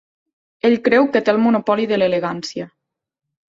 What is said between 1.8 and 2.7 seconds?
de l'elegància.